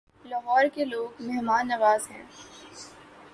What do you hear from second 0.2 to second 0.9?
لاہور کے